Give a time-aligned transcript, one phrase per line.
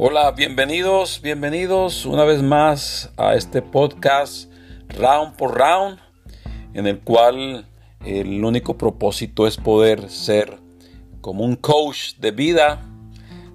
[0.00, 4.48] Hola, bienvenidos, bienvenidos una vez más a este podcast
[4.90, 5.98] Round por Round,
[6.72, 7.66] en el cual
[8.06, 10.60] el único propósito es poder ser
[11.20, 12.80] como un coach de vida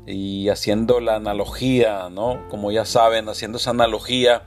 [0.06, 2.46] y haciendo la analogía, ¿no?
[2.50, 4.44] Como ya saben, haciendo esa analogía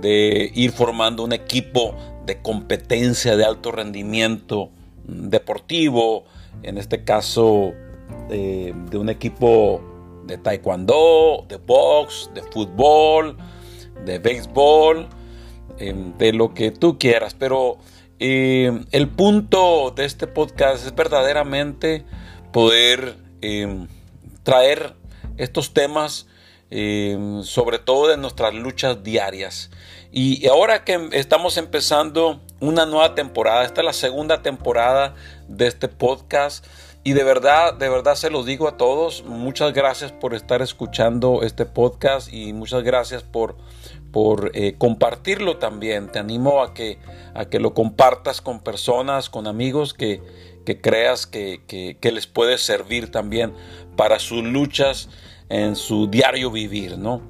[0.00, 1.94] de ir formando un equipo
[2.24, 4.70] de competencia de alto rendimiento
[5.04, 6.24] deportivo,
[6.62, 7.74] en este caso
[8.30, 9.95] eh, de un equipo
[10.26, 13.36] de taekwondo, de box, de fútbol,
[14.04, 15.08] de béisbol,
[15.78, 17.34] em, de lo que tú quieras.
[17.34, 17.78] Pero
[18.18, 22.04] em, el punto de este podcast es verdaderamente
[22.52, 23.86] poder em,
[24.42, 24.94] traer
[25.36, 26.26] estos temas,
[27.42, 29.70] sobre todo de nuestras luchas diarias.
[30.10, 35.14] Y ahora que estamos empezando una nueva temporada, esta es la segunda temporada
[35.48, 36.64] de este podcast.
[37.06, 41.44] Y de verdad, de verdad se lo digo a todos, muchas gracias por estar escuchando
[41.44, 43.56] este podcast y muchas gracias por,
[44.10, 46.10] por eh, compartirlo también.
[46.10, 46.98] Te animo a que,
[47.32, 50.20] a que lo compartas con personas, con amigos que,
[50.82, 53.54] creas que, les puede servir también
[53.94, 55.08] para sus luchas
[55.48, 57.22] en su diario vivir, ¿no?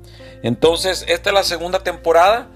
[0.42, 2.48] Entonces, esta es la segunda temporada.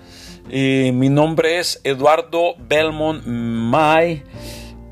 [0.50, 4.22] y mi nombre es Eduardo Belmont May.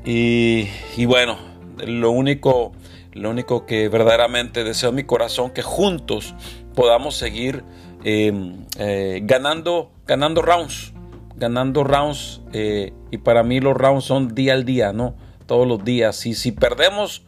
[0.05, 1.48] Y, y bueno,
[1.85, 2.73] lo único,
[3.13, 6.35] lo único que verdaderamente deseo en mi corazón que juntos
[6.75, 7.63] podamos seguir
[8.03, 10.93] em, eh, ganando, ganando rounds,
[11.35, 12.41] ganando rounds.
[12.53, 15.15] Eh, y para mí los rounds son día al día, ¿no?
[15.45, 16.25] Todos los días.
[16.25, 17.23] Y si perdemos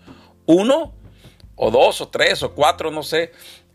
[0.45, 0.93] uno,
[1.55, 3.31] o dos, o tres, o cuatro, no sé,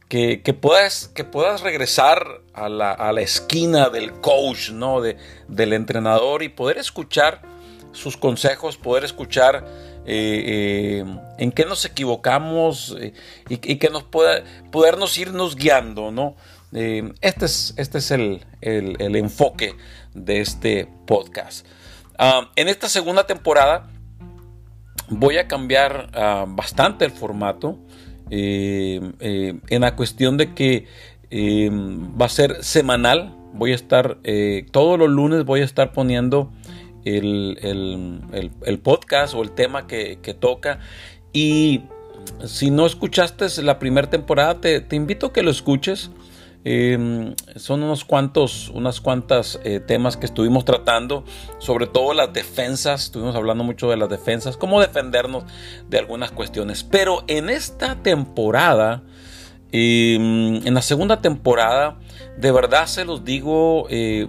[0.09, 5.01] que, puedas, que puedas regresar a la, a la esquina del coach, ¿no?
[5.01, 5.17] De,
[5.49, 7.43] del entrenador y poder escuchar
[7.93, 9.65] sus consejos, poder escuchar
[10.09, 11.05] eh, eh,
[11.39, 13.13] en qué nos equivocamos eh,
[13.49, 16.37] y, que nos pueda podernos irnos guiando, ¿no?
[16.73, 19.75] este es, este es el, enfoque
[20.15, 21.67] de este podcast.
[22.19, 23.91] Ah, en esta segunda temporada
[25.09, 27.79] voy a cambiar ah, bastante el formato
[28.31, 30.87] en la cuestión de que
[31.33, 33.35] va a ser semanal.
[33.55, 34.19] Voy a estar
[34.71, 36.53] todos los lunes voy a estar poniendo
[37.07, 40.81] el, podcast o el tema que, toca.
[41.33, 41.83] Y
[42.45, 46.11] si no escuchaste la primera temporada, te, invito a que lo escuches.
[46.69, 51.23] Em, son unos cuantos, unas cuantas eh, temas que estuvimos tratando,
[51.59, 55.45] sobre todo las defensas, estuvimos hablando mucho de las defensas, cómo defendernos
[55.89, 56.83] de algunas cuestiones.
[56.83, 59.05] Pero en esta temporada,
[59.71, 62.01] em, en la segunda temporada,
[62.37, 64.27] de verdad se los digo, eh,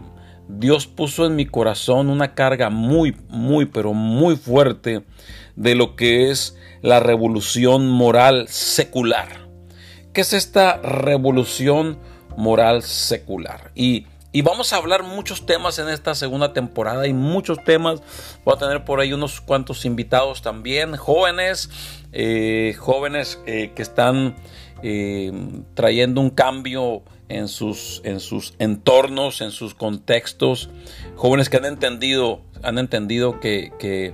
[0.47, 5.03] Dios puso en mi corazón una carga muy, muy, pero muy fuerte
[5.55, 9.47] de lo que es la revolución moral secular.
[10.13, 11.99] ¿Qué es esta revolución
[12.37, 13.71] moral secular?
[13.75, 14.05] Y,
[14.43, 18.01] vamos a hablar muchos temas en esta segunda temporada y muchos temas.
[18.45, 21.69] Voy a tener por ahí unos cuantos invitados también, jóvenes,
[22.13, 24.35] eh, jóvenes eh, que están
[24.83, 25.31] eh,
[25.73, 30.69] trayendo un cambio en sus, en sus entornos, en sus contextos,
[31.15, 34.13] jóvenes que han entendido, han entendido que, que,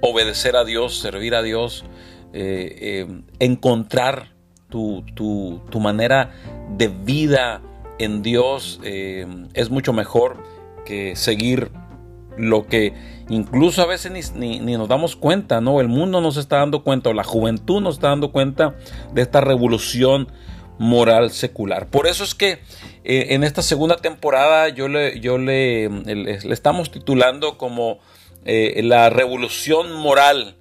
[0.00, 1.84] obedecer a Dios, servir a Dios,
[2.32, 4.32] eh, eh, encontrar
[4.68, 6.32] tu, tu, manera
[6.76, 7.60] de vida
[7.98, 10.42] en Dios eh, es mucho mejor
[10.84, 11.70] que seguir
[12.36, 12.94] lo que
[13.28, 15.80] incluso a veces ni, ni, nos damos cuenta, ¿no?
[15.80, 18.74] El mundo nos está dando cuenta, o la juventud nos está dando cuenta
[19.12, 20.28] de esta revolución
[20.82, 21.86] moral secular.
[21.86, 22.58] Por eso es que
[23.04, 25.88] eh, en esta segunda temporada yo le, yo le,
[26.52, 28.00] estamos titulando como
[28.44, 30.56] eh, la revolución moral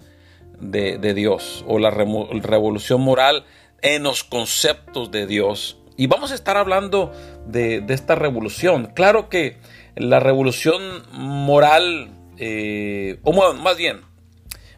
[0.60, 3.46] de, Dios o la revolución moral
[3.82, 5.80] en los conceptos de Dios.
[5.98, 7.12] Y vamos a estar hablando
[7.48, 8.92] de, esta revolución.
[8.94, 9.58] Claro que
[9.96, 14.02] la revolución moral, eh, o más bien,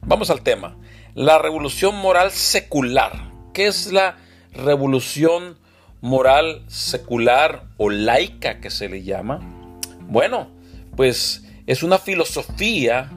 [0.02, 0.78] vamos al tema,
[1.16, 3.34] la revolución moral secular.
[3.54, 4.23] ¿Qué es la
[4.54, 5.58] revolución
[6.02, 9.40] moral secular o laica que se le llama?
[10.02, 10.50] Bueno,
[10.96, 13.10] pues es una filosofía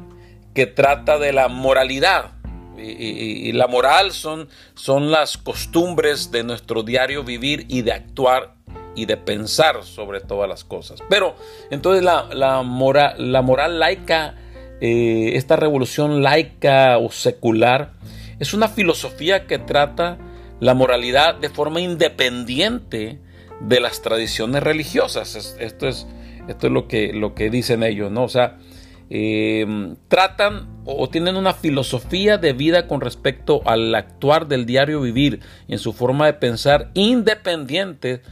[0.54, 2.32] que trata de la moralidad.
[2.78, 8.54] Y, la moral son, son las costumbres de nuestro diario vivir y de actuar
[8.94, 11.00] y de pensar sobre todas las cosas.
[11.08, 11.36] Pero
[11.70, 12.62] entonces la, la,
[13.18, 14.34] la moral laica,
[14.80, 17.92] eh, esta revolución laica o secular,
[18.38, 20.18] es una filosofía que trata
[20.60, 23.20] la moralidad de forma independiente
[23.60, 25.56] de las tradiciones religiosas.
[25.58, 26.06] Esto es,
[26.48, 28.24] esto es lo, que, lo que dicen ellos, ¿no?
[28.24, 28.58] O sea,
[29.10, 35.40] em, tratan o tienen una filosofía de vida con respecto al actuar del diario vivir
[35.68, 38.22] en su forma de pensar independiente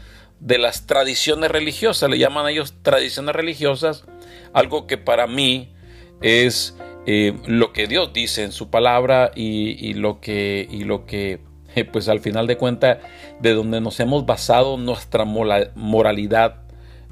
[0.40, 4.04] de las tradiciones religiosas, le llaman a ellos tradiciones religiosas,
[4.52, 5.72] algo que para mí
[6.20, 6.76] es
[7.06, 11.40] eh, lo que Dios dice en su palabra y, lo que, y lo que
[11.92, 12.98] pues al final de cuentas,
[13.40, 16.56] de donde nos hemos basado nuestra moralidad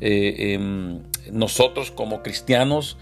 [0.00, 0.58] eh,
[1.30, 2.96] nosotros como cristianos.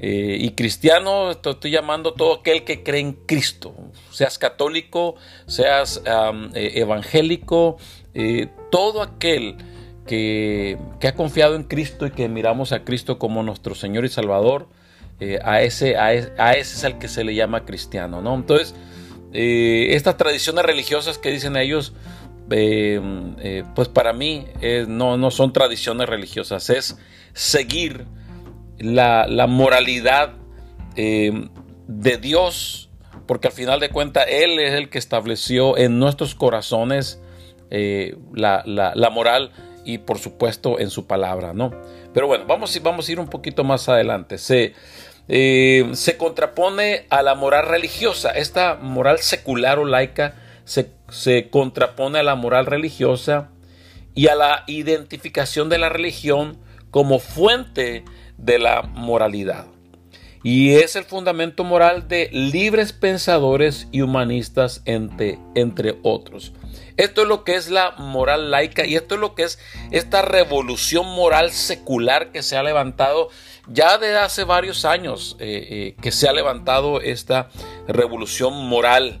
[0.00, 3.74] y cristiano, estoy llamando todo aquel que cree en Cristo,
[4.10, 5.14] seas católico,
[5.46, 6.02] seas
[6.54, 7.78] evangélico,
[8.70, 9.56] todo aquel
[10.06, 14.68] que, ha confiado en Cristo y que miramos a Cristo como nuestro Señor y Salvador,
[15.20, 18.34] eh, a, ese, a, ese, es al que se le llama cristiano, ¿no?
[18.34, 18.74] Entonces,
[19.34, 21.92] eh, estas tradiciones religiosas que dicen ellos,
[22.50, 24.46] eh, pues para mí
[24.88, 26.96] no, no son tradiciones religiosas, es
[27.32, 28.06] seguir
[28.78, 30.34] la, la moralidad
[30.96, 32.90] de Dios,
[33.26, 37.20] porque al final de cuentas Él es el que estableció en nuestros corazones
[37.70, 39.50] la, la, la moral
[39.84, 41.72] y por supuesto en su palabra, ¿no?
[42.12, 44.38] Pero bueno, vamos, vamos a ir un poquito más adelante.
[44.38, 44.72] Se,
[45.28, 48.30] eh, se contrapone a la moral religiosa.
[48.30, 53.50] Esta moral secular o laica se, se contrapone a la moral religiosa
[54.14, 56.58] y a la identificación de la religión
[56.90, 58.04] como fuente
[58.38, 59.73] de la moralidad.
[60.44, 66.52] Y es el fundamento moral de libres pensadores y humanistas entre, entre otros.
[66.98, 69.58] Esto es lo que es la moral laica y esto es lo que es
[69.90, 73.30] esta revolución moral secular que se ha levantado
[73.66, 77.48] ya desde hace varios años, eh, eh, que se ha levantado esta
[77.88, 79.20] revolución moral.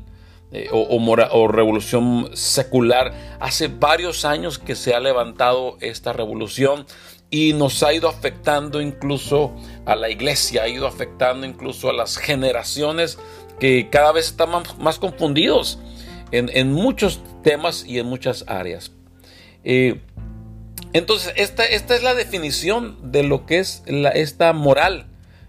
[0.52, 3.12] Eh, o, o, revolución secular.
[3.40, 6.86] Hace varios años que se ha levantado esta revolución
[7.30, 9.54] y nos ha ido afectando incluso
[9.86, 13.18] a la iglesia, ha ido afectando incluso a las generaciones
[13.58, 15.78] que cada vez están más confundidos
[16.30, 18.92] en, muchos temas y en muchas áreas.
[19.62, 20.00] Eh,
[20.92, 25.06] entonces, esta, esta, es la definición de lo que es esta moral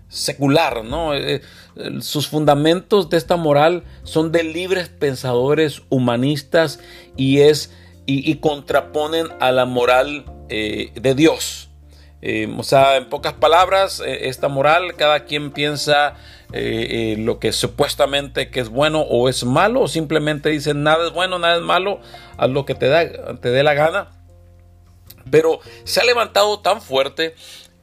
[0.07, 1.13] secular, ¿no?
[1.13, 1.41] Eh,
[1.75, 6.79] eh, sus fundamentos de esta moral son de libres pensadores humanistas
[7.17, 7.71] y es
[8.07, 11.64] y, contraponen a la moral de Dios.
[12.57, 16.15] O sea, en pocas palabras, esta moral, cada quien piensa
[16.53, 21.07] eh, eh, lo que supuestamente que es bueno o es malo, o simplemente dicen nada
[21.07, 21.99] es bueno, nada es malo,
[22.37, 24.11] haz lo que te, da, te dé la gana.
[25.29, 27.35] Pero se ha levantado tan fuerte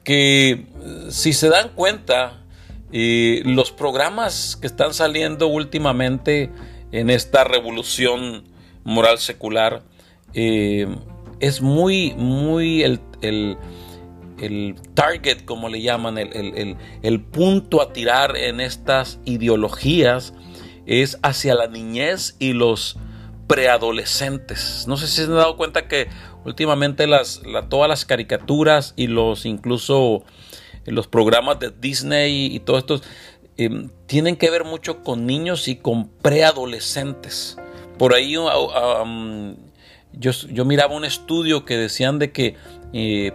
[0.05, 0.67] que eh,
[1.11, 2.38] si se dan cuenta,
[2.94, 6.50] los programas que están saliendo últimamente
[6.93, 8.44] en esta revolución
[8.84, 9.82] moral secular,
[10.34, 13.56] es muy, muy el
[14.94, 20.34] target, como le llaman, el, punto a tirar en estas ideologías
[20.86, 22.96] es hacia la niñez y los
[23.46, 24.86] preadolescentes.
[24.88, 26.08] No sé si se han dado cuenta que
[26.44, 30.24] últimamente las, todas las caricaturas y los incluso
[30.86, 33.00] los programas de Disney y, todo esto
[33.56, 37.56] em, tienen que ver mucho con niños y con preadolescentes.
[37.98, 38.34] Por ahí
[40.12, 42.56] yo, yo miraba un estudio que decían de que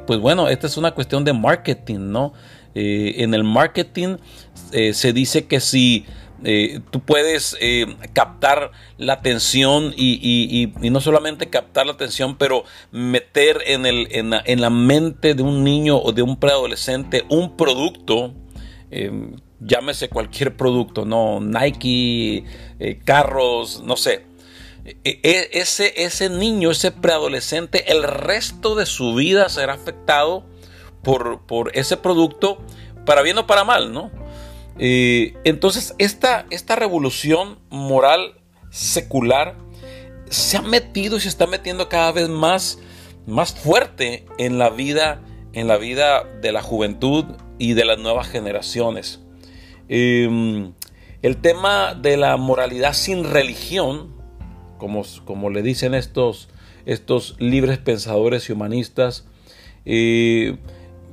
[0.06, 2.34] pues bueno, esta es una cuestión de marketing, ¿no?
[2.80, 4.18] Eh, en el marketing
[4.72, 6.06] eh, se dice que si
[6.44, 7.58] eh, tú puedes
[8.14, 14.70] captar la atención y, no solamente captar la atención, pero meter en, el, en, la,
[14.70, 18.36] mente de un niño o de un preadolescente un producto,
[19.60, 21.40] llámese cualquier producto, ¿no?
[21.42, 22.44] Nike,
[23.06, 24.27] carros, no sé
[24.88, 30.46] e, e, ese, ese niño, ese preadolescente, el resto de su vida será afectado
[31.04, 32.58] por, por ese producto,
[33.06, 34.12] para bien o para mal, ¿no?
[34.80, 38.40] Eh, entonces, esta, esta revolución moral
[38.70, 39.58] secular
[40.30, 42.80] se ha metido y se está metiendo cada vez más,
[43.26, 47.26] más fuerte en la vida, en la vida de la juventud
[47.58, 49.20] y de las nuevas generaciones.
[49.90, 50.74] Em,
[51.22, 54.17] el tema de la moralidad sin religión
[54.78, 56.50] como, le dicen estos,
[56.86, 59.26] estos libres pensadores y humanistas,
[59.86, 60.58] eh,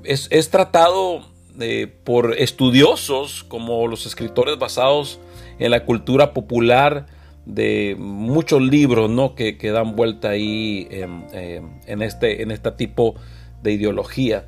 [0.05, 1.29] es, tratado
[1.61, 5.21] eh, por estudiosos como los escritores basados
[5.59, 7.07] en la cultura popular
[7.47, 9.35] de muchos libros ¿no?
[9.35, 13.15] que, dan vuelta ahí en, este, en este tipo
[13.63, 14.47] de ideología.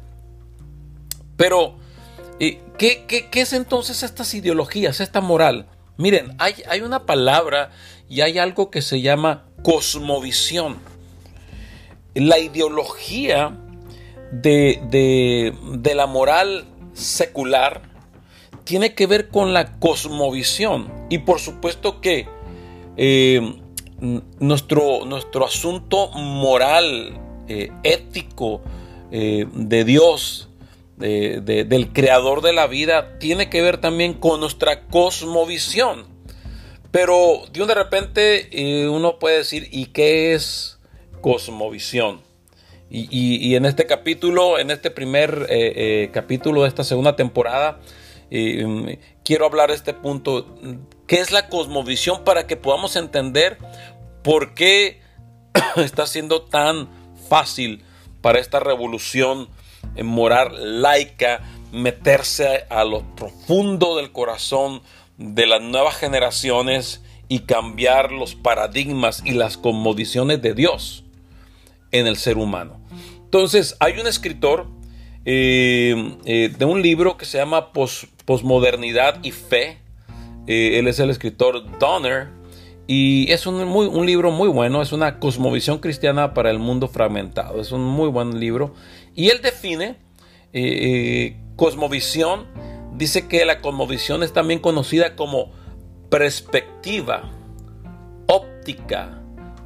[1.36, 1.76] Pero,
[2.40, 5.66] eh, ¿qué, qué, es entonces estas ideologías, esta moral?
[5.98, 7.70] Miren, hay, hay una palabra
[8.08, 10.76] y hay algo que se llama cosmovisión.
[12.14, 13.56] La ideología
[14.32, 15.52] de,
[15.94, 17.82] la moral secular
[18.64, 20.90] tiene que ver con la cosmovisión.
[21.10, 22.26] Y por supuesto que
[22.96, 23.56] eh,
[24.38, 28.62] nuestro, nuestro asunto moral, eh, ético
[29.10, 30.48] eh, de Dios,
[30.96, 36.15] del creador de la vida, tiene que ver también con nuestra cosmovisión.
[36.96, 40.80] Pero de repente uno puede decir, ¿y qué es
[41.20, 42.22] cosmovisión?
[42.88, 45.46] Y, en este capítulo, en este primer
[46.10, 47.80] capítulo de esta segunda temporada,
[48.30, 50.56] quiero hablar de este punto
[51.06, 53.58] qué es la cosmovisión para que podamos entender
[54.24, 55.02] por qué
[55.76, 56.88] está siendo tan
[57.28, 57.84] fácil
[58.22, 59.50] para esta revolución
[60.02, 64.80] moral laica meterse a lo profundo del corazón
[65.18, 71.04] de las nuevas generaciones y cambiar los paradigmas y las cosmovisiones de Dios
[71.90, 72.80] en el ser humano.
[73.24, 74.66] Entonces, hay un escritor
[75.24, 77.72] eh, eh, de un libro que se llama
[78.24, 79.78] Posmodernidad y Fe,
[80.46, 82.28] eh, él es el escritor Donner
[82.86, 86.86] y es un, muy, un libro muy bueno, es una cosmovisión cristiana para el mundo
[86.86, 88.74] fragmentado, es un muy buen libro.
[89.16, 89.96] Y él define
[91.56, 92.46] cosmovisión,
[92.96, 95.52] dice que la cosmovisión es también conocida como
[96.10, 97.30] perspectiva,
[98.26, 99.20] óptica,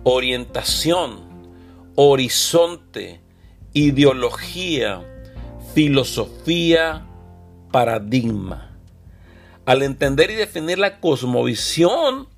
[0.05, 1.21] orientación,
[1.95, 3.21] horizonte,
[3.73, 5.03] ideología,
[5.75, 7.07] filosofía,
[7.71, 8.77] paradigma.
[9.67, 12.29] Al entender y definir la cosmovisión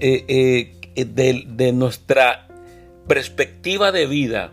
[0.00, 2.48] eh, eh, de, nuestra
[3.06, 4.52] perspectiva de vida,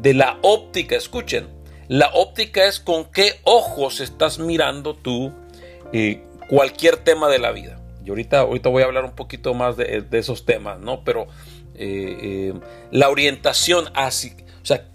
[0.00, 1.48] de la óptica, escuchen,
[1.88, 5.32] la óptica es con qué ojos estás mirando tú
[5.92, 7.80] eh, cualquier tema de la vida.
[8.04, 11.04] Y ahorita, ahorita voy a hablar un poquito más de, esos temas, ¿no?
[11.04, 11.26] Pero
[12.90, 14.86] la orientación hacia, o sea,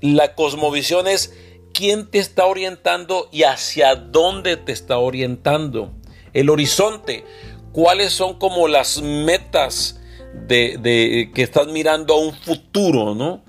[0.00, 1.34] la cosmovisión es
[1.72, 5.92] quién te está orientando y hacia dónde te está orientando.
[6.32, 7.24] El horizonte,
[7.72, 10.00] cuáles son como las metas
[10.46, 13.44] de, que estás mirando a un futuro, ¿no?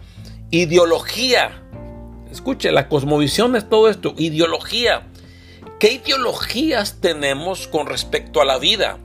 [0.52, 1.63] Ideología.
[2.34, 4.14] Escuche, la cosmovisión es todo esto.
[4.18, 5.08] Ideología.
[5.80, 8.98] ¿Qué ideologías tenemos con respecto a la vida?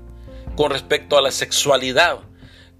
[0.56, 2.18] Con respecto a la sexualidad?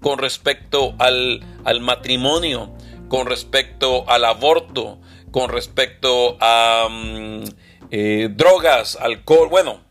[0.01, 2.73] Con respecto al, al matrimonio?
[3.07, 4.99] Con respecto al aborto?
[5.31, 7.43] con respecto a mm,
[7.91, 9.81] eh, drogas, alcohol, bueno,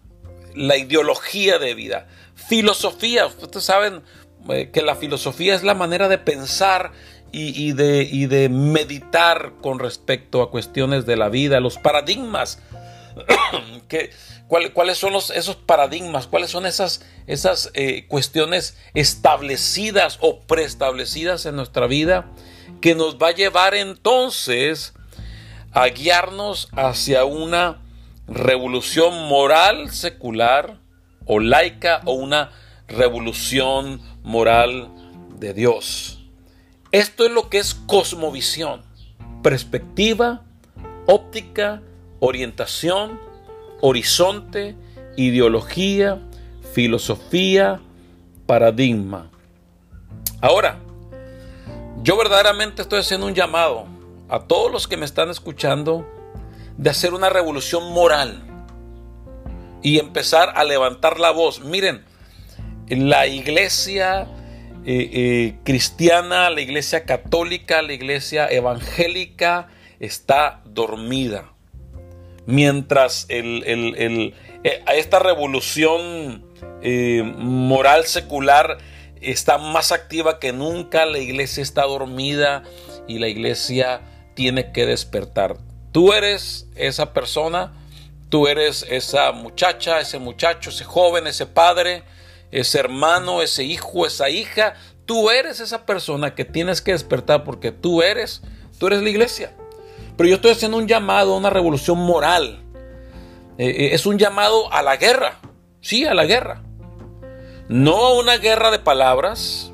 [0.55, 4.03] la ideología de vida, filosofía, ustedes saben
[4.49, 6.93] eh, que la filosofía es la manera de pensar
[7.33, 12.63] y, de, de, meditar con respecto a cuestiones de la vida, los paradigmas.
[14.73, 16.27] ¿Cuáles son los, esos paradigmas?
[16.27, 22.31] ¿Cuáles son esas, esas eh, cuestiones establecidas o preestablecidas en nuestra vida
[22.81, 24.95] que nos va a llevar entonces
[25.73, 27.83] a guiarnos hacia una
[28.27, 30.79] revolución moral secular
[31.27, 32.51] o laica o una
[32.89, 34.91] revolución moral
[35.39, 36.18] de Dios.
[36.90, 38.83] Esto es lo que es cosmovisión,
[39.42, 40.42] perspectiva,
[41.04, 41.83] óptica,
[42.18, 43.21] orientación,
[43.83, 44.75] horizonte,
[45.14, 46.18] ideología,
[46.73, 47.80] filosofía,
[48.47, 49.30] paradigma.
[50.40, 50.78] Ahora,
[52.02, 53.85] yo verdaderamente estoy haciendo un llamado
[54.30, 56.07] a todos los que me están escuchando
[56.78, 58.42] de hacer una revolución moral
[59.83, 61.61] y empezar a levantar la voz.
[61.61, 62.02] Miren,
[62.88, 64.26] la iglesia
[64.85, 69.69] eh, eh, cristiana, la iglesia católica, la iglesia evangélica
[70.01, 71.53] está dormida.
[72.47, 74.33] Mientras eh,
[74.87, 76.45] esta revolución
[77.37, 78.79] moral secular
[79.21, 82.63] está más activa que nunca, la iglesia está dormida
[83.07, 84.01] y la iglesia
[84.35, 85.57] tiene que despertar.
[85.93, 87.73] Tú eres esa persona,
[88.29, 92.05] tú eres esa muchacha, ese muchacho, ese joven, ese padre,
[92.50, 94.75] ese hermano, ese hijo, esa hija.
[95.05, 98.43] Tú eres esa persona que tienes que despertar porque tú eres,
[98.78, 99.55] tú eres la iglesia.
[100.17, 102.64] Pero yo estoy haciendo un llamado a una revolución moral.
[103.59, 105.38] Eh, eh, es un llamado a la guerra.
[105.81, 106.62] Sí, a la guerra.
[107.69, 109.73] No a una guerra de palabras,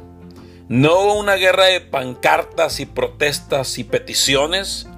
[0.69, 4.89] no una guerra de pancartas y protestas y peticiones,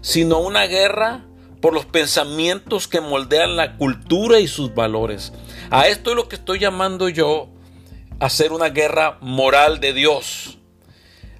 [0.00, 1.24] sino una guerra
[1.60, 5.32] por los pensamientos que moldean la cultura y sus valores.
[5.70, 7.48] A esto es lo que estoy llamando yo
[8.20, 10.58] hacer una guerra moral de Dios.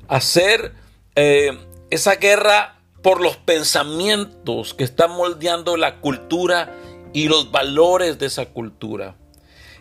[0.09, 0.73] Hacer
[1.15, 1.59] eh,
[1.91, 6.75] esa guerra por los pensamientos que están moldeando la cultura
[7.13, 9.17] y los valores de esa cultura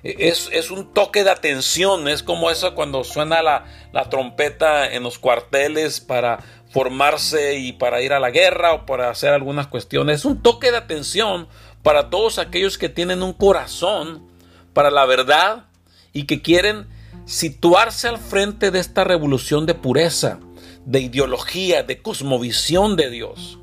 [0.04, 3.66] es, un toque de atención, es como eso cuando suena la,
[4.10, 9.34] trompeta en los cuarteles para formarse y para ir a la guerra o para hacer
[9.34, 10.20] algunas cuestiones.
[10.20, 11.48] Es un toque de atención
[11.84, 14.28] para todos aquellos que tienen un corazón
[14.74, 15.66] para la verdad
[16.12, 16.88] y que quieren
[17.26, 20.40] situarse al frente de esta revolución de pureza,
[20.86, 23.60] de ideología, de cosmovisión de Dios.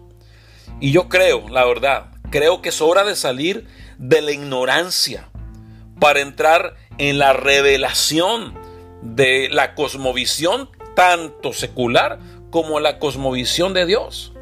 [0.81, 3.67] Y yo creo, la verdad, creo que es hora de salir
[3.99, 5.29] de la ignorancia
[5.99, 8.59] para entrar en la revelación
[9.03, 12.19] de la cosmovisión tanto secular
[12.51, 14.33] como la cosmovisión de Dios.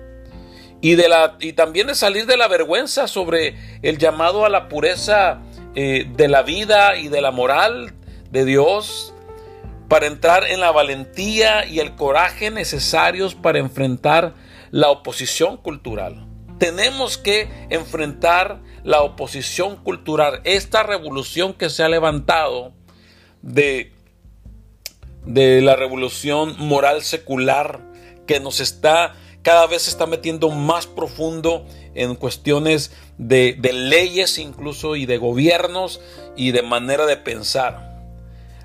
[0.80, 4.68] Y, de la, y también de salir de la vergüenza sobre el llamado a la
[4.68, 5.40] pureza
[5.80, 7.94] eh, de la vida y de la moral
[8.32, 9.14] de Dios
[9.86, 14.34] para entrar en la valentía y el coraje necesarios para enfrentar
[14.72, 16.26] la oposición cultural.
[16.58, 22.72] Tenemos que enfrentar la oposición cultural, esta revolución que se ha levantado
[23.42, 23.92] de,
[25.26, 27.78] de la revolución moral secular
[28.26, 34.96] que nos está cada vez se está metiendo más profundo en cuestiones de, leyes incluso
[34.96, 36.00] y de gobiernos
[36.36, 38.00] y de manera de pensar.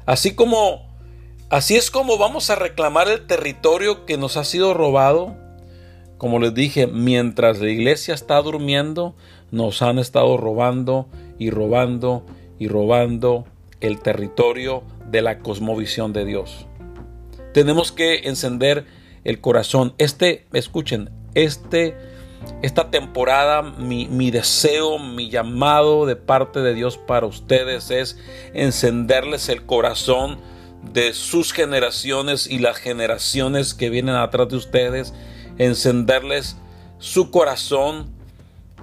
[0.06, 0.94] Así como
[1.54, 5.36] Así es como vamos a reclamar el territorio que nos ha sido robado.
[6.18, 9.14] Como les dije, mientras la iglesia está durmiendo,
[9.52, 11.08] nos han estado robando
[11.38, 12.26] y robando
[12.58, 13.46] y robando
[13.82, 14.82] el territorio
[15.12, 16.66] de la cosmovisión de Dios.
[17.54, 18.86] Tenemos que encender
[19.24, 19.94] el corazón.
[20.00, 21.96] Este, escuchen, este,
[22.62, 28.18] esta temporada, mi, deseo, mi llamado de parte de Dios para ustedes es
[28.54, 30.40] encenderles el corazón
[30.94, 35.14] de sus generaciones y las generaciones que vienen atrás de ustedes,
[35.58, 36.58] encenderles
[37.00, 38.12] su corazón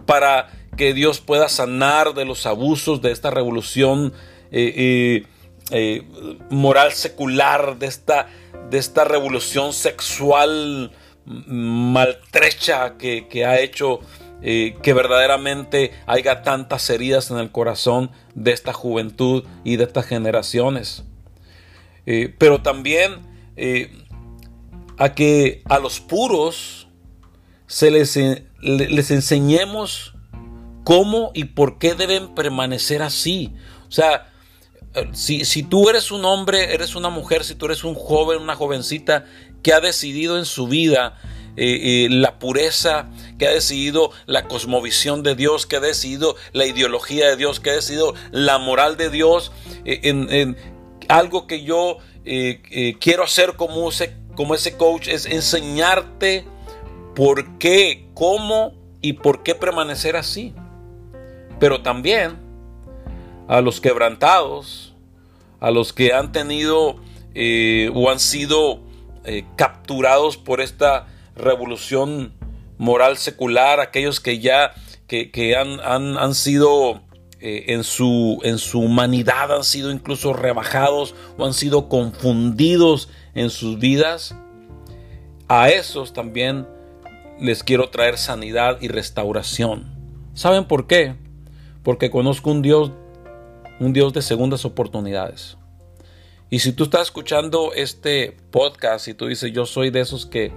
[0.07, 4.12] para que Dios pueda sanar de los abusos de esta revolución
[4.50, 5.26] eh, eh,
[5.71, 6.02] eh,
[6.50, 8.29] moral secular, de esta,
[8.71, 10.90] de esta revolución sexual
[11.27, 14.00] maltrecha que, ha hecho
[14.43, 21.05] que verdaderamente haya tantas heridas en el corazón de esta juventud y de estas generaciones.
[22.07, 23.21] Eh, pero también
[23.57, 23.92] eh,
[24.99, 26.88] a que a los puros
[27.66, 28.18] se les,
[28.61, 30.14] les enseñemos
[30.85, 33.55] cómo y por qué deben permanecer así.
[33.88, 34.33] O sea,
[34.94, 38.40] eh, si, si, tú eres un hombre, eres una mujer, si tú eres un joven,
[38.40, 39.27] una jovencita
[39.62, 41.18] que ha decidido en su vida
[41.57, 47.37] la pureza, que ha decidido la cosmovisión de Dios, que ha decidido la ideología de
[47.37, 49.53] Dios, que ha decidido la moral de Dios,
[49.85, 50.57] en,
[51.11, 56.44] algo que yo eh, eh, quiero hacer como ese, como ese coach es enseñarte
[57.14, 60.55] por qué, cómo y por qué permanecer así.
[61.59, 62.38] Pero también
[63.49, 64.94] a los quebrantados,
[65.59, 66.96] a los que han tenido
[67.35, 68.81] eh, o han sido
[69.56, 71.06] capturados por esta
[71.37, 72.33] revolución
[72.78, 74.72] moral secular, aquellos que ya
[75.06, 77.02] que, han, han, han sido
[77.40, 83.48] eh, en, su, en su humanidad han sido incluso rebajados o han sido confundidos en
[83.48, 84.37] sus vidas,
[85.48, 86.68] a esos también
[87.40, 89.87] les quiero traer sanidad y restauración.
[90.35, 91.14] ¿Saben por qué?
[91.83, 92.92] Porque conozco un Dios,
[93.80, 95.56] un Dios de segundas oportunidades.
[96.51, 100.53] Y si tú estás escuchando este podcast y tú dices, yo soy de esos que,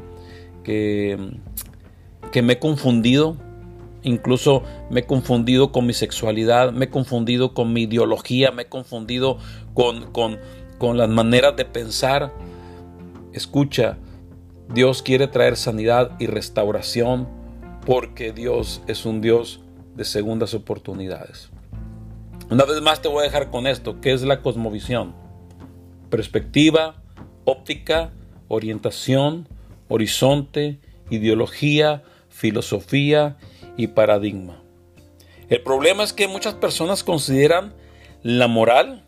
[0.63, 1.17] que,
[2.31, 3.37] que me he confundido,
[4.03, 8.67] Incluso me he confundido con mi sexualidad, me he confundido con mi ideología, me he
[8.67, 9.37] confundido
[9.73, 10.39] con, con,
[10.77, 12.33] con las maneras de pensar.
[13.31, 13.97] Escucha,
[14.73, 17.29] Dios quiere traer sanidad y restauración
[17.85, 19.61] porque Dios es un Dios
[19.95, 21.49] de segundas oportunidades.
[22.49, 25.15] Una vez más te voy a dejar con esto, ¿qué es la cosmovisión?
[26.13, 27.01] Perspectiva,
[27.43, 28.11] óptica,
[28.47, 29.49] orientación,
[29.87, 33.37] horizonte, ideología, filosofía
[33.77, 34.61] y paradigma.
[35.49, 37.73] El problema es que muchas personas consideran
[38.21, 39.07] la moral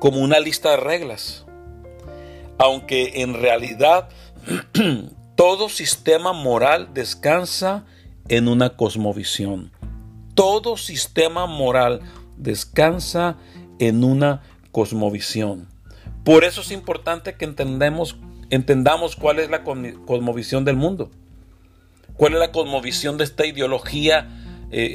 [0.00, 1.46] como una lista de reglas,
[2.58, 4.08] aunque en realidad
[5.36, 7.86] todo sistema moral descansa
[8.26, 9.70] en una cosmovisión.
[10.34, 12.00] Todo sistema moral
[12.36, 13.36] descansa
[13.78, 15.77] en una cosmovisión.
[16.28, 21.10] Por eso es importante que entendamos cuál es la cosmovisión del mundo.
[22.18, 24.28] Cuál es la cosmovisión de esta ideología
[24.70, 24.92] eh,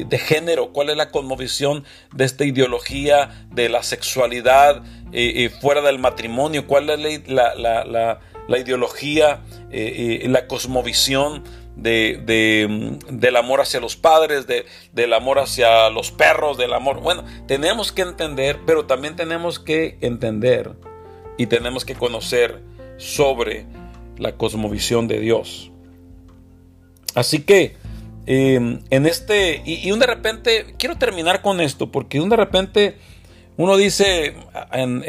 [0.00, 5.82] eh, de género, cuál es la cosmovisión de esta ideología de la sexualidad eh, fuera
[5.82, 11.44] del matrimonio, cuál es la, la, la, la ideología, la cosmovisión
[11.76, 17.00] de, del amor hacia los padres, de, del amor hacia los perros, del amor.
[17.00, 20.72] Bueno, tenemos que entender, pero también tenemos que entender
[21.38, 22.62] y tenemos que conocer
[22.96, 23.66] sobre
[24.16, 25.70] la cosmovisión de Dios.
[27.14, 27.76] Así que
[28.26, 32.96] eh, en este, y, un de repente, quiero terminar con esto, porque un de repente
[33.56, 34.34] uno dice,
[34.72, 35.02] en,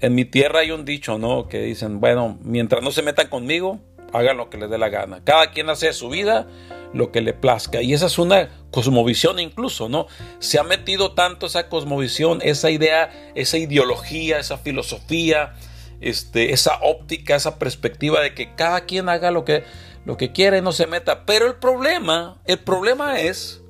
[0.00, 1.48] en, mi tierra hay un dicho, ¿no?
[1.48, 3.80] Que dicen, bueno, mientras no se metan conmigo,
[4.12, 5.22] hagan lo que les dé la gana.
[5.24, 6.46] Cada quien hace de su vida
[6.92, 7.82] lo que le plazca.
[7.82, 10.06] Y esa es una cosmovisión incluso, ¿no?
[10.38, 15.54] Se ha metido tanto esa cosmovisión, esa idea, esa ideología, esa filosofía,
[16.00, 19.64] este, esa óptica, esa perspectiva de que cada quien haga lo que,
[20.04, 21.24] lo que quiere y no se meta.
[21.26, 23.62] Pero el problema, el problema es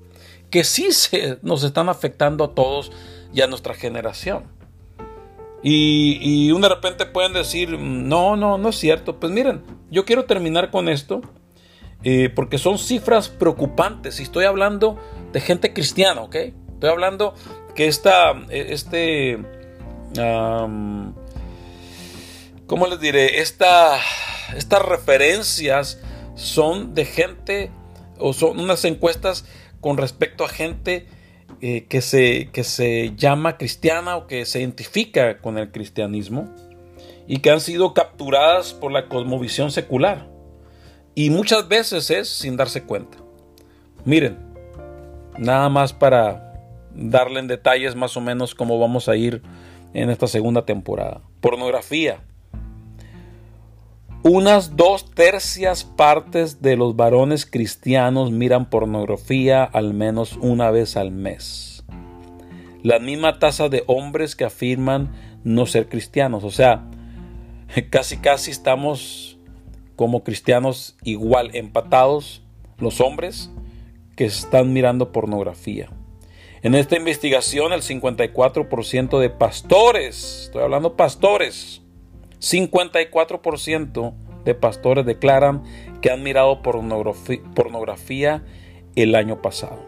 [0.51, 2.91] que sí se, nos están afectando a todos
[3.33, 4.60] y a nuestra generación.
[5.63, 9.21] Y, y de repente pueden decir, no, no, no es cierto.
[9.21, 11.21] Pues miren, yo quiero terminar con esto
[12.03, 14.99] eh, porque son cifras preocupantes y estoy hablando
[15.33, 16.35] de gente cristiana, ¿ok?
[16.35, 17.35] Estoy hablando
[17.75, 19.39] que esta, este,
[22.67, 23.41] ¿cómo les diré?
[23.41, 23.99] Esta,
[24.57, 26.01] estas referencias
[26.37, 27.71] son de gente
[28.19, 29.45] o son unas encuestas
[29.81, 31.07] con respecto a gente
[31.63, 36.49] eh, que, se, que se llama cristiana o que se identifica con el cristianismo
[37.27, 40.27] y que han sido capturadas por la cosmovisión secular.
[41.15, 43.19] Y muchas veces es sin darse cuenta.
[44.05, 44.39] Miren,
[45.39, 46.55] nada más para
[46.95, 49.43] darle en detalles más o menos cómo vamos a ir
[49.93, 51.21] en esta segunda temporada.
[51.41, 52.21] Pornografía.
[54.23, 61.11] Unas dos tercias partes de los varones cristianos miran pornografía al menos una vez al
[61.11, 61.85] mes.
[62.83, 65.11] La misma tasa de hombres que afirman
[65.43, 66.45] no ser cristianos.
[66.45, 66.85] O sea,
[67.89, 69.39] casi casi estamos
[69.97, 72.43] como cristianos igual empatados
[72.77, 73.51] los hombres
[74.17, 75.89] que están mirando pornografía.
[76.61, 81.81] En esta investigación el 54% de pastores, estoy hablando pastores,
[82.41, 85.63] 54% de pastores declaran
[86.01, 88.43] que han mirado pornografía,
[88.97, 89.85] el año pasado.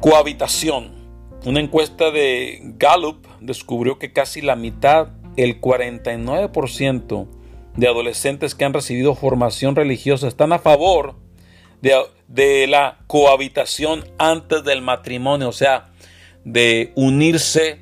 [0.00, 0.94] Cohabitación.
[1.44, 7.26] Una encuesta de Gallup descubrió que casi la mitad, el 49%
[7.76, 11.14] de adolescentes que han recibido formación religiosa están a favor
[12.26, 15.90] de, la cohabitación antes del matrimonio, o sea,
[16.44, 17.80] de unirse,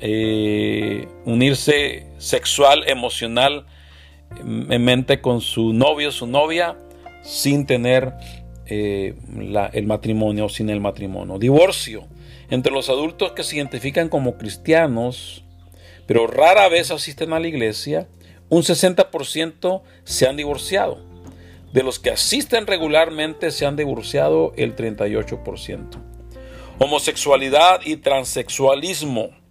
[0.00, 3.66] eh, unirse sexual, emocional,
[4.38, 6.78] en mente con su novio, su novia,
[7.22, 8.14] sin tener
[8.66, 9.14] eh,
[9.72, 11.38] el matrimonio, sin el matrimonio.
[11.38, 12.06] Divorcio.
[12.48, 15.44] Entre los adultos que se identifican como cristianos,
[16.06, 18.08] pero rara vez asisten a la iglesia,
[18.48, 21.00] un 60% se han divorciado.
[21.72, 25.88] De los que asisten regularmente se han divorciado el 38%.
[26.78, 29.41] Homosexualidad y transexualismo.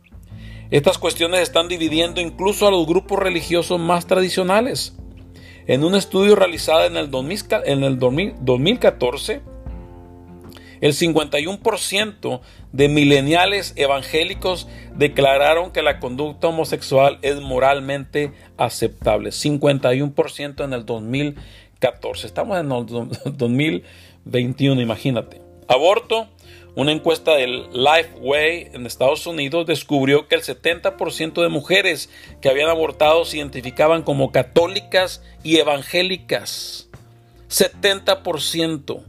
[0.72, 4.96] Estas cuestiones están dividiendo incluso a los grupos religiosos más tradicionales.
[5.68, 9.42] En un estudio realizado en el, 2014,
[10.80, 12.40] el 51%
[12.72, 19.32] de mileniales evangélicos declararon que la conducta homosexual es moralmente aceptable.
[19.32, 22.28] 51% en el 2014.
[22.28, 22.86] Estamos en el
[23.38, 25.42] 2021, imagínate.
[25.68, 26.30] Aborto.
[26.74, 32.70] Una encuesta del Lifeway en Estados Unidos descubrió que el 70% de mujeres que habían
[32.70, 36.88] abortado se identificaban como católicas y evangélicas.
[37.50, 39.04] 70%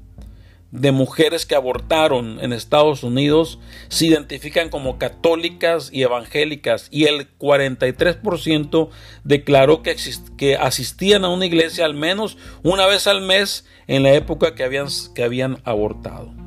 [0.72, 7.28] de mujeres que abortaron en Estados Unidos se identifican como católicas y evangélicas y el
[7.38, 8.88] 43%
[9.22, 14.56] declaró que, asistían a una iglesia al menos una vez al mes en la época
[14.56, 16.41] que habían abortado.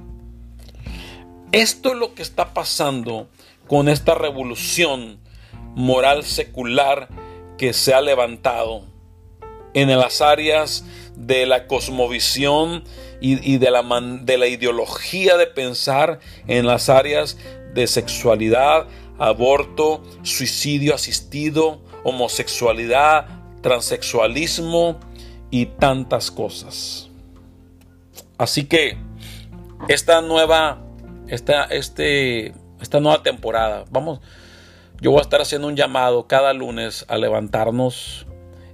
[1.55, 3.29] Esto es lo que está pasando
[3.65, 5.21] con esta revolución
[5.73, 7.07] moral secular
[7.57, 8.83] que se ha levantado
[9.73, 10.83] en las áreas
[11.15, 12.83] de la cosmovisión
[13.21, 13.83] y, de, la
[14.21, 17.37] de la ideología de pensar en las áreas
[17.73, 18.87] de sexualidad,
[19.17, 23.27] aborto, suicidio asistido, homosexualidad,
[23.61, 24.99] transexualismo
[25.51, 27.07] y tantas cosas.
[28.37, 28.97] Así que
[29.87, 30.84] esta nueva,
[31.27, 34.19] esta, este, esta nueva temporada, vamos,
[35.01, 38.27] yo voy a estar haciendo un llamado cada lunes a levantarnos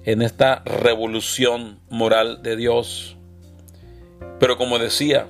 [0.03, 3.17] en esta revolución moral de Dios.
[4.39, 5.27] Pero como decía,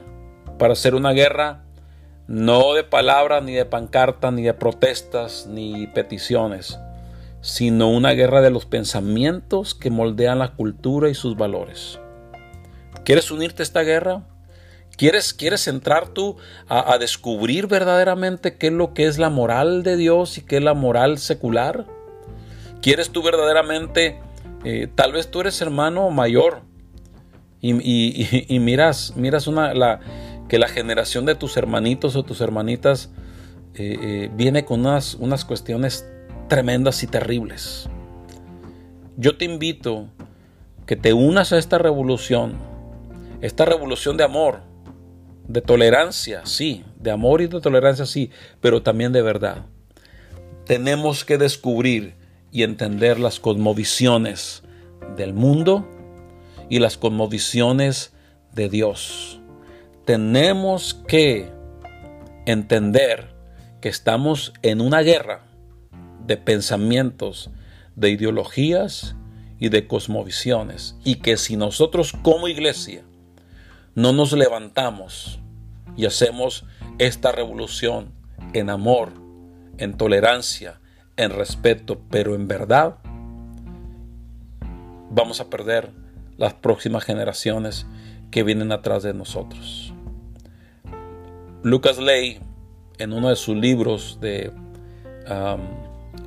[0.58, 1.64] para hacer una guerra,
[2.28, 6.80] no de palabras, ni de pancartas, ni de protestas, ni peticiones,
[7.42, 12.00] sino una guerra de los pensamientos que moldean la cultura y sus valores.
[13.04, 14.24] ¿Quieres unirte a esta guerra?
[15.02, 16.38] ¿Quieres, quieres entrar tú
[16.68, 20.64] a, descubrir verdaderamente qué es lo que es la moral de Dios y qué es
[20.64, 21.88] la moral secular?
[22.84, 24.20] ¿Quieres tú verdaderamente
[24.64, 26.62] eh, tal vez tú eres hermano mayor
[27.62, 30.02] y, miras, miras una, la,
[30.48, 33.10] que la generación de tus hermanitos o tus hermanitas
[33.74, 36.08] eh, eh, viene con unas, unas cuestiones
[36.48, 37.90] tremendas y terribles.
[39.18, 40.10] Yo te invito
[40.86, 42.54] que te unas a esta revolución,
[43.42, 44.70] esta revolución de amor,
[45.52, 49.66] de tolerancia, sí, de amor y de tolerancia, sí, pero también de verdad.
[50.66, 52.16] Tenemos que descubrir
[52.52, 54.64] y entender las cosmovisiones
[55.18, 55.90] del mundo
[56.70, 58.14] y las cosmovisiones
[58.54, 59.42] de Dios.
[60.06, 61.50] Tenemos que
[62.46, 63.36] entender
[63.82, 65.44] que estamos en una guerra
[66.26, 67.50] de pensamientos,
[67.98, 69.16] de ideologías
[69.60, 70.96] y de cosmovisiones.
[71.04, 73.04] Y que si nosotros como iglesia
[73.96, 75.40] no nos levantamos
[75.98, 76.66] y hacemos
[76.98, 78.14] esta revolución
[78.54, 79.12] en amor,
[79.78, 80.80] en tolerancia,
[81.18, 82.98] en respeto, pero en verdad,
[85.10, 85.92] vamos a perder
[86.38, 87.86] las próximas generaciones
[88.32, 89.94] que vienen atrás de nosotros.
[91.64, 92.40] Lucas Ley,
[92.98, 94.52] en uno de sus libros de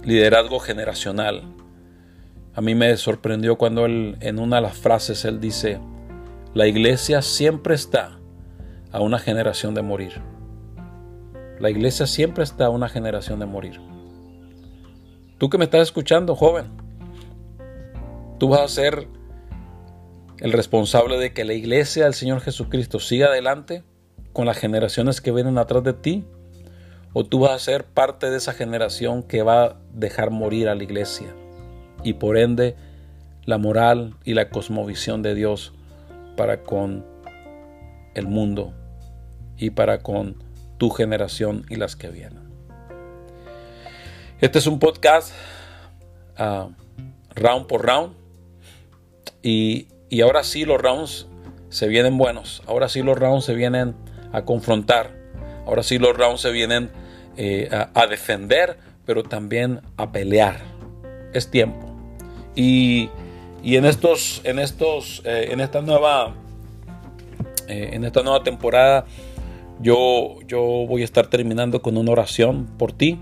[0.04, 1.42] liderazgo generacional,
[2.54, 5.80] a mí me sorprendió cuando él, en una de las frases él dice,
[6.54, 8.16] la iglesia siempre está
[8.92, 10.22] a una generación de morir.
[11.58, 13.80] La iglesia siempre está a una generación de morir.
[15.38, 16.66] Tú que me estás escuchando, joven,
[18.38, 19.08] tú vas a ser
[20.38, 23.82] el responsable de que la iglesia del Señor Jesucristo siga adelante
[24.32, 26.24] con las generaciones que vienen atrás de ti?
[27.12, 30.76] ¿O tú vas a ser parte de esa generación que va a dejar morir a
[30.76, 31.34] la iglesia?
[32.04, 32.76] Y por ende,
[33.44, 35.72] la moral y la cosmovisión de Dios
[36.36, 37.04] para con
[38.14, 38.74] el mundo
[39.56, 40.42] y para con
[40.78, 42.44] tu generación y las que vienen.
[44.40, 45.32] Este es un podcast
[46.38, 46.70] uh,
[47.34, 48.14] round por round
[49.42, 51.26] y y ahora sí los rounds
[51.70, 52.62] se vienen buenos.
[52.68, 53.96] Ahora sí los rounds se vienen
[54.32, 55.10] a confrontar.
[55.66, 56.90] Ahora sí los rounds se vienen
[57.36, 60.60] eh, a, defender, pero también a pelear.
[61.32, 61.92] Es tiempo.
[62.54, 63.10] Y,
[63.64, 66.34] en estos, en estos, eh, en esta nueva,
[67.68, 69.06] eh, en esta nueva temporada,
[69.80, 73.18] yo, yo voy a estar terminando con una oración por ti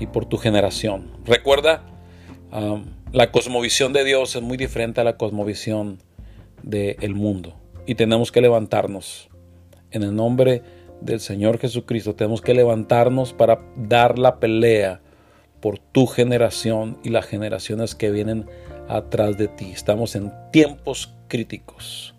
[0.00, 1.10] y por tu generación.
[1.24, 1.84] Recuerda
[3.12, 5.98] la cosmovisión de Dios es muy diferente a la cosmovisión
[6.62, 7.54] del mundo.
[7.86, 9.28] Y tenemos que levantarnos.
[9.90, 10.62] En el nombre
[11.00, 15.00] del Señor Jesucristo tenemos que levantarnos para dar la pelea
[15.60, 18.46] por tu generación y las generaciones que vienen
[18.88, 19.70] atrás de ti.
[19.72, 22.14] Estamos en tiempos críticos.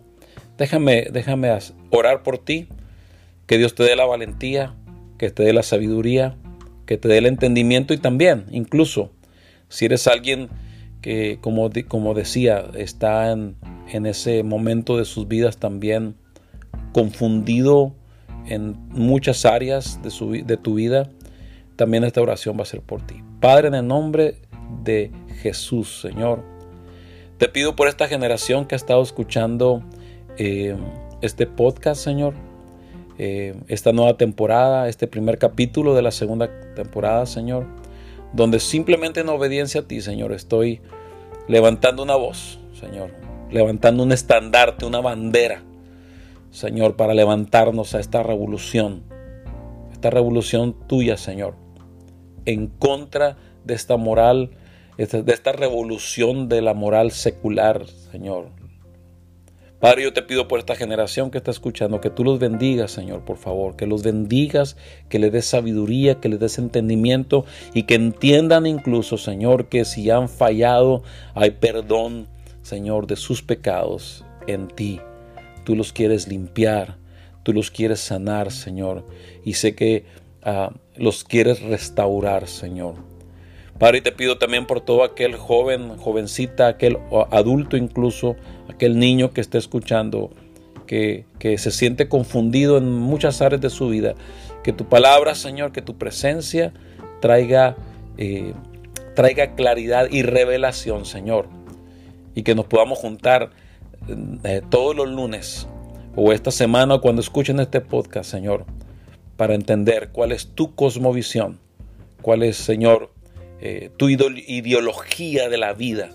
[0.58, 1.56] Déjame, déjame
[1.90, 2.68] orar por ti.
[3.46, 4.74] Que Dios te dé la valentía,
[5.18, 6.36] que te dé la sabiduría,
[6.86, 9.12] que te dé el entendimiento y también, incluso,
[9.68, 10.48] si eres alguien
[11.00, 13.56] que como, como decía, está en,
[14.06, 16.16] ese momento de sus vidas también
[16.92, 17.94] confundido
[18.46, 21.08] en muchas áreas de, su, de tu vida,
[21.76, 23.22] también esta oración va a ser por ti.
[23.40, 24.38] Padre, en el nombre
[24.82, 26.42] de Jesús, Señor,
[27.38, 29.82] te pido por esta generación que ha estado escuchando
[30.38, 30.76] eh,
[31.20, 32.34] este podcast, Señor,
[33.18, 37.66] eh, esta nueva temporada, este primer capítulo de la segunda temporada, Señor,
[38.32, 40.80] donde simplemente en obediencia a ti, Señor, estoy
[41.46, 43.10] levantando una voz, Señor,
[43.50, 45.62] levantando un estandarte, una bandera,
[46.50, 49.02] Señor, para levantarnos a esta revolución,
[49.92, 51.54] esta revolución tuya, Señor,
[52.46, 54.50] en contra de esta moral,
[54.96, 58.50] de esta revolución de la moral secular, Señor,
[59.78, 63.26] Padre, yo te pido por esta generación que está escuchando, que tú los bendigas, Señor,
[63.26, 64.76] por favor, que los bendigas,
[65.10, 70.08] que le des sabiduría, que les des entendimiento y que entiendan incluso, Señor, que si
[70.08, 71.02] han fallado,
[71.34, 72.26] hay perdón,
[72.62, 74.98] Señor, de sus pecados en ti.
[75.64, 76.96] Tú los quieres limpiar,
[77.42, 79.04] tú los quieres sanar, Señor,
[79.44, 80.06] y sé que
[80.42, 82.94] ah, los quieres restaurar, Señor.
[83.78, 86.98] Padre, te pido también por todo aquel joven, jovencita, aquel
[87.30, 88.36] adulto incluso,
[88.68, 90.30] aquel niño que esté escuchando,
[90.86, 94.14] que, se siente confundido en muchas áreas de su vida.
[94.62, 96.72] Que tu palabra, Señor, que tu presencia
[97.20, 97.76] traiga,
[98.16, 98.54] eh,
[99.14, 101.48] traiga claridad y revelación, Señor.
[102.34, 103.50] Y que nos podamos juntar
[104.44, 105.68] eh, todos los lunes
[106.14, 108.64] o esta semana cuando escuchen este podcast, Señor,
[109.36, 111.58] para entender cuál es tu cosmovisión,
[112.22, 113.10] cuál es, Señor,
[113.60, 116.10] eh, tu ideología de la vida,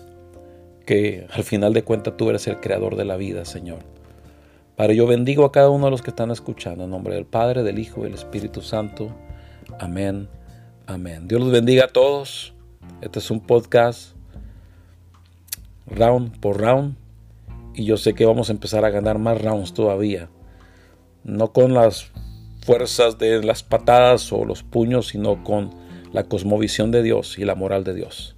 [0.86, 3.80] que al final de cuentas tú eres el creador de la vida, Señor.
[4.76, 7.62] Padre, yo bendigo a cada uno de los que están escuchando en nombre del Padre,
[7.62, 9.14] del Hijo y del Espíritu Santo.
[9.78, 10.28] Amén,
[10.86, 11.28] amén.
[11.28, 12.54] Dios los bendiga a todos.
[13.00, 14.16] Este es un podcast
[15.86, 16.96] round por round
[17.74, 20.28] y yo sé que vamos a empezar a ganar más rounds todavía.
[21.24, 22.10] No con las
[22.64, 25.81] fuerzas de las patadas o los puños, sino con
[26.12, 28.34] la cosmovisión de Dios y la moral de Dios.